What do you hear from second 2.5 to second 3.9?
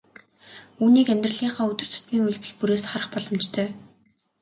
бүрээс харах боломжтой.